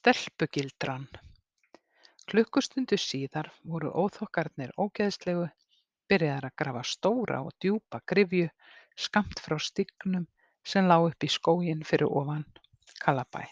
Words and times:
Stelpugildran. 0.00 1.02
Klukkustundu 2.32 2.96
síðar 2.96 3.50
voru 3.68 3.90
óþokkarnir 4.00 4.70
ógeðslegu 4.80 5.42
byrjaðir 6.08 6.46
að 6.48 6.54
grafa 6.62 6.84
stóra 6.88 7.40
og 7.44 7.50
djúpa 7.60 8.00
gryfju 8.12 8.46
skammt 9.06 9.42
frá 9.44 9.58
stígnum 9.60 10.24
sem 10.72 10.88
lá 10.88 10.94
upp 11.04 11.26
í 11.26 11.28
skóginn 11.34 11.84
fyrir 11.90 12.08
ofan 12.22 12.46
Kalabæ. 13.04 13.42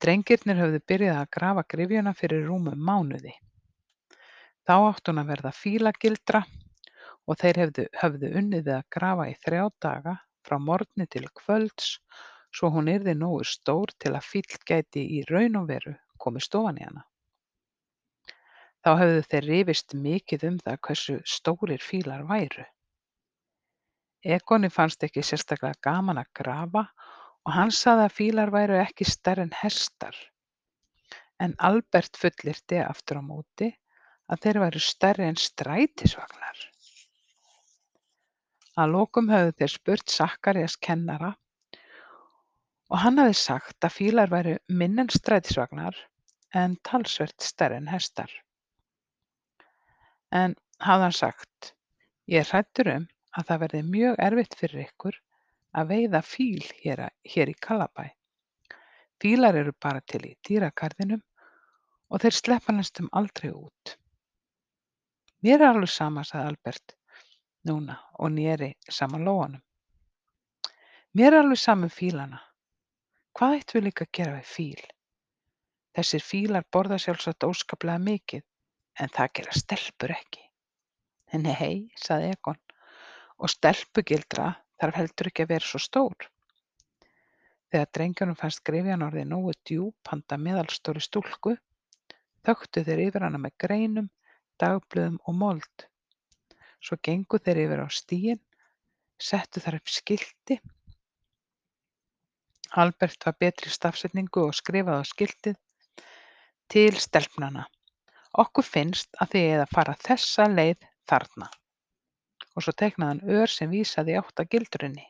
Drengirnir 0.00 0.62
höfðu 0.62 0.80
byrjað 0.94 1.20
að 1.20 1.30
grafa 1.36 1.66
gryfjuna 1.74 2.16
fyrir 2.22 2.48
rúmum 2.48 2.88
mánuði. 2.88 3.34
Þá 4.64 4.74
átti 4.78 5.12
hún 5.12 5.20
að 5.26 5.34
verða 5.34 5.54
fílagildra 5.58 6.44
og 7.28 7.42
þeir 7.44 7.62
hefðu, 7.66 7.86
höfðu 7.92 8.32
unnið 8.40 8.64
við 8.64 8.74
að 8.78 8.88
grafa 8.96 9.28
í 9.28 9.36
þrjá 9.44 9.68
daga 9.84 10.18
frá 10.48 10.56
morgni 10.56 11.10
til 11.12 11.26
kvölds 11.42 11.98
svo 12.54 12.70
hún 12.74 12.88
yrði 12.92 13.14
nógu 13.18 13.44
stór 13.46 13.92
til 14.00 14.14
að 14.16 14.26
fíll 14.32 14.58
gæti 14.70 15.04
í 15.18 15.22
raun 15.30 15.60
og 15.60 15.68
veru 15.70 15.94
komist 16.18 16.54
ofan 16.58 16.80
í 16.80 16.86
hana. 16.86 17.04
Þá 18.84 18.90
höfðu 19.02 19.22
þeir 19.30 19.46
rifist 19.50 19.94
mikið 20.06 20.44
um 20.48 20.58
það 20.64 20.80
hversu 20.86 21.16
stórir 21.26 21.82
fílar 21.84 22.24
væru. 22.28 22.64
Egoni 24.24 24.70
fannst 24.70 25.04
ekki 25.06 25.22
sérstaklega 25.22 25.78
gaman 25.84 26.20
að 26.22 26.32
grafa 26.40 26.84
og 27.46 27.54
hann 27.54 27.74
sagði 27.74 28.06
að 28.06 28.16
fílar 28.16 28.52
væru 28.54 28.78
ekki 28.80 29.06
stærri 29.06 29.44
en 29.46 29.54
hestar. 29.60 30.16
En 31.38 31.54
Albert 31.58 32.18
fullyrti 32.18 32.80
aftur 32.82 33.20
á 33.20 33.22
móti 33.22 33.70
að 34.28 34.42
þeir 34.44 34.60
væru 34.64 34.82
stærri 34.82 35.26
en 35.28 35.38
strætisvagnar. 35.38 36.64
Að 38.78 38.94
lokum 38.94 39.30
höfðu 39.30 39.54
þeir 39.58 39.74
spurt 39.74 40.14
Sakkarías 40.14 40.76
kennara 40.78 41.32
og 42.88 43.00
hann 43.02 43.20
hafði 43.20 43.36
sagt 43.36 43.84
að 43.84 43.96
fílar 43.96 44.32
væru 44.32 44.56
minni 44.68 45.04
en 45.04 45.12
strætisvagnar 45.12 45.96
en 46.56 46.76
talsvert 46.88 47.44
stærri 47.44 47.76
en 47.76 47.90
hestar. 47.92 48.30
En 50.32 50.56
hafði 50.80 51.08
hann 51.08 51.16
sagt, 51.18 51.72
ég 52.28 52.44
er 52.44 52.50
hræddur 52.52 52.92
um 52.94 53.08
að 53.36 53.50
það 53.50 53.62
verði 53.64 53.82
mjög 53.92 54.20
erfitt 54.28 54.56
fyrir 54.60 54.86
ykkur 54.86 55.18
að 55.78 55.90
veiða 55.92 56.22
fíl 56.24 56.64
hér, 56.80 57.04
hér 57.28 57.52
í 57.52 57.56
Kalabæ. 57.66 58.08
Fílar 59.20 59.56
eru 59.58 59.74
bara 59.82 60.00
til 60.00 60.24
í 60.24 60.36
dýragarðinum 60.46 61.22
og 62.08 62.22
þeir 62.22 62.36
sleppa 62.36 62.72
næstum 62.72 63.10
aldrei 63.12 63.50
út. 63.52 63.96
Mér 65.44 65.60
er 65.60 65.72
alveg 65.72 65.90
sama, 65.92 66.24
sagði 66.24 66.52
Albert 66.52 66.94
núna 67.68 67.98
og 68.18 68.32
neri 68.32 68.72
saman 68.88 69.26
lóanum. 69.26 69.62
Mér 71.14 71.34
er 71.34 71.42
alveg 71.42 71.60
sama 71.60 71.88
um 71.88 71.92
fílana. 71.92 72.40
Hvað 73.38 73.52
ættum 73.54 73.76
við 73.78 73.84
líka 73.86 74.02
að 74.02 74.14
gera 74.18 74.30
við 74.34 74.46
fíl? 74.50 74.86
Þessir 75.94 76.22
fílar 76.26 76.64
borða 76.74 76.96
sjálfsagt 76.98 77.44
óskaplega 77.46 78.00
mikið 78.02 78.40
en 78.98 79.12
það 79.14 79.28
gera 79.38 79.52
stelpur 79.60 80.14
ekki. 80.14 80.40
Nei, 81.44 81.86
sagði 82.02 82.32
Egon, 82.34 82.58
og 83.38 83.52
stelpugildra 83.52 84.48
þarf 84.82 84.98
heldur 84.98 85.30
ekki 85.30 85.44
að 85.46 85.52
vera 85.52 85.68
svo 85.68 85.80
stór. 85.84 86.26
Þegar 87.70 87.92
drengjunum 87.98 88.38
fannst 88.40 88.64
gryfjan 88.66 89.04
orðið 89.06 89.30
nógu 89.30 89.54
djúp 89.70 90.10
handa 90.10 90.38
meðalstóri 90.48 91.04
stúlku, 91.06 91.54
þöktu 92.42 92.82
þeir 92.88 93.04
yfir 93.04 93.26
hana 93.28 93.38
með 93.44 93.54
greinum, 93.66 94.08
dagblöðum 94.58 95.20
og 95.30 95.38
mold. 95.44 95.86
Svo 96.82 96.98
gengu 97.06 97.38
þeir 97.38 97.62
yfir 97.68 97.84
á 97.84 97.88
stíginn, 98.00 98.42
settu 99.14 99.62
þar 99.62 99.78
upp 99.78 99.94
skilti. 99.94 100.58
Albert 102.76 103.24
var 103.24 103.36
betri 103.40 103.70
í 103.70 103.72
stafsetningu 103.72 104.42
og 104.44 104.56
skrifaði 104.56 105.00
á 105.00 105.04
skiltið 105.08 105.56
til 106.68 106.92
stelpnanna. 107.00 107.64
Okkur 108.38 108.66
finnst 108.66 109.08
að 109.16 109.30
þið 109.32 109.44
eigið 109.44 109.62
að 109.62 109.72
fara 109.76 109.94
þessa 110.04 110.48
leið 110.52 110.88
þarna. 111.08 111.48
Og 112.54 112.64
svo 112.64 112.74
teiknaði 112.76 113.08
hann 113.08 113.38
ör 113.40 113.52
sem 113.52 113.70
vísaði 113.72 114.12
í 114.12 114.18
átt 114.20 114.42
að 114.42 114.50
gildrunni. 114.52 115.06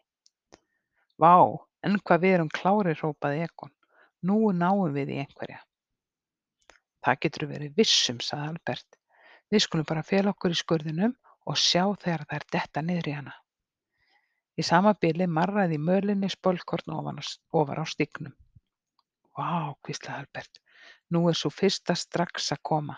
Vá, 1.19 1.35
en 1.83 1.99
hvað 1.99 2.23
við 2.23 2.37
erum 2.37 2.53
klárir, 2.55 3.01
hrópaði 3.01 3.43
Egon. 3.49 3.75
Nú 4.23 4.53
náum 4.53 4.95
við 4.95 5.17
í 5.17 5.19
einhverja. 5.25 5.59
Það 7.03 7.21
getur 7.25 7.49
verið 7.51 7.75
vissum, 7.79 8.23
sagði 8.23 8.53
Albert. 8.53 8.99
Við 9.51 9.65
skulum 9.65 9.89
bara 9.89 10.07
fela 10.07 10.31
okkur 10.35 10.55
í 10.55 10.61
skurðinum 10.63 11.15
og 11.49 11.59
sjá 11.59 11.83
þegar 12.03 12.27
þær 12.31 12.49
detta 12.55 12.83
niður 12.85 13.11
í 13.11 13.19
hana. 13.19 13.35
Í 14.59 14.65
sama 14.67 14.95
bili 14.99 15.27
marraði 15.31 15.77
í 15.79 15.85
mölinni 15.89 16.29
spölkorn 16.33 16.97
ofar 16.99 17.79
á 17.79 17.85
stígnum. 17.87 18.35
Vá, 19.39 19.75
hvíslaði 19.87 20.25
Albert, 20.25 20.59
nú 21.15 21.29
er 21.31 21.37
sú 21.39 21.51
fyrsta 21.55 21.95
strax 21.95 22.51
að 22.57 22.65
koma. 22.71 22.97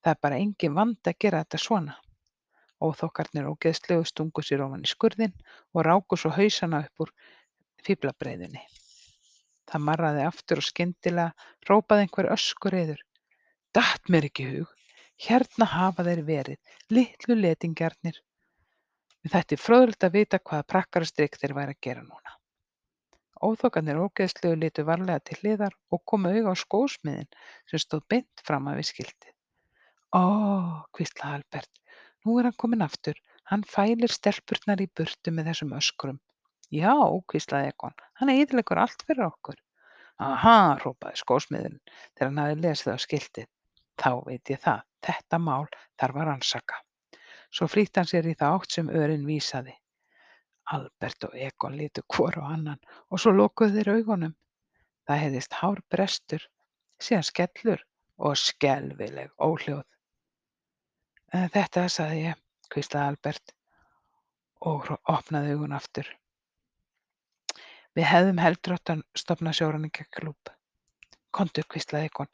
Það 0.00 0.12
er 0.14 0.20
bara 0.24 0.38
engin 0.40 0.78
vandi 0.78 1.12
að 1.12 1.18
gera 1.20 1.42
þetta 1.44 1.60
svona. 1.64 1.96
Óþokkarnir 2.80 3.50
ógeðslegu 3.50 4.06
stungu 4.08 4.44
sér 4.46 4.64
ofan 4.64 4.86
í 4.86 4.88
skurðinn 4.88 5.34
og 5.74 5.84
ráku 5.84 6.16
svo 6.16 6.32
hausana 6.32 6.80
upp 6.86 7.04
úr 7.04 7.12
fíflabreiðunni. 7.84 8.62
Það 9.68 9.84
marraði 9.90 10.24
aftur 10.30 10.62
og 10.62 10.68
skyndilega 10.70 11.50
hrópaði 11.66 12.06
einhver 12.06 12.30
öskureiður. 12.32 13.04
Datt 13.76 14.08
mér 14.08 14.30
ekki 14.30 14.48
hug, 14.48 14.72
hérna 15.28 15.68
hafa 15.76 16.08
þeir 16.08 16.24
verið, 16.32 16.74
litlu 16.88 17.36
letingjarnir. 17.36 18.16
Mér 19.20 19.32
þætti 19.34 19.56
fróðlegt 19.60 20.04
að 20.06 20.14
vita 20.16 20.38
hvaða 20.40 20.64
prakkarastrik 20.72 21.34
þeir 21.40 21.52
væru 21.58 21.74
að 21.74 21.82
gera 21.86 22.04
núna. 22.04 22.36
Óþokkarnir 23.40 24.00
ógeðslegu 24.00 24.56
litu 24.60 24.84
varlega 24.88 25.20
til 25.28 25.36
hliðar 25.40 25.76
og 25.92 26.00
komu 26.12 26.32
auga 26.32 26.52
á 26.52 26.62
skósmiðinn 26.62 27.28
sem 27.68 27.82
stóð 27.84 28.06
beint 28.12 28.42
framan 28.46 28.78
við 28.80 28.88
skiltið. 28.90 29.34
Ó, 30.16 30.24
hvíslaði 30.96 31.38
Albert, 31.38 31.82
nú 32.24 32.38
er 32.40 32.48
hann 32.48 32.58
kominn 32.64 32.84
aftur, 32.84 33.20
hann 33.52 33.64
fælir 33.76 34.12
stelpurnar 34.12 34.80
í 34.84 34.88
burtu 34.96 35.32
með 35.36 35.52
þessum 35.52 35.76
öskrum. 35.76 36.20
Já, 36.72 36.92
hvíslaði 37.32 37.72
Egon, 37.74 37.96
hann 38.20 38.32
eyðileggur 38.32 38.80
allt 38.80 39.04
fyrir 39.06 39.28
okkur. 39.28 39.60
Aha, 40.20 40.76
hrópaði 40.80 41.20
skósmiðurinn 41.20 41.80
þegar 41.88 42.28
hann 42.28 42.44
hafði 42.44 42.60
lesið 42.64 42.92
á 42.92 42.98
skiltið. 43.04 43.50
Þá 44.00 44.12
veit 44.26 44.52
ég 44.52 44.64
það, 44.64 44.84
þetta 45.04 45.40
mál 45.44 45.66
þarf 46.00 46.20
að 46.20 46.30
rannsaka. 46.30 46.86
Svo 47.50 47.66
flýtti 47.66 48.00
hann 48.00 48.08
sér 48.10 48.28
í 48.30 48.36
þá 48.38 48.46
átt 48.52 48.74
sem 48.76 48.90
örin 48.94 49.26
vísaði. 49.26 49.74
Albert 50.70 51.26
og 51.26 51.34
Egon 51.34 51.76
litu 51.78 52.02
hvor 52.14 52.36
á 52.38 52.46
annan 52.54 52.78
og 53.10 53.18
svo 53.18 53.32
lokuðu 53.34 53.80
þeir 53.80 53.92
augunum. 53.96 54.34
Það 55.08 55.22
heyrðist 55.24 55.56
hár 55.58 55.80
brestur, 55.90 56.44
síðan 57.02 57.26
skellur 57.26 57.82
og 58.20 58.38
skelfileg 58.38 59.32
óhljóð. 59.42 59.82
Þetta 61.30 61.88
sagði 61.90 62.22
ég, 62.28 62.38
hvíslaði 62.70 63.14
Albert 63.14 63.54
og 64.70 64.90
opnaði 65.10 65.56
augun 65.56 65.74
aftur. 65.74 66.06
Við 67.98 68.06
hefðum 68.06 68.38
heldur 68.38 68.76
átt 68.76 68.92
að 68.94 69.04
stofna 69.18 69.52
sjóræningjaklúbb. 69.56 70.52
Komdu, 71.34 71.64
hvíslaði 71.66 72.10
Egon. 72.10 72.30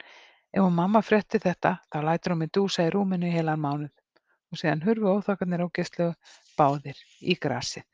Ef 0.53 0.69
mamma 0.72 1.00
frétti 1.04 1.41
þetta, 1.41 1.78
þá 1.93 1.98
lætur 2.04 2.34
hún 2.34 2.43
mig 2.44 2.53
dúsa 2.53 2.84
í 2.84 2.93
rúminu 2.93 3.28
í 3.28 3.33
heilan 3.33 3.62
mánuð. 3.62 3.93
Og 4.53 4.61
síðan 4.61 4.84
hurfu 4.87 5.11
óþokkarnir 5.12 5.65
ógeðslegu 5.67 6.12
báðir 6.61 7.03
í 7.21 7.39
grasið. 7.47 7.87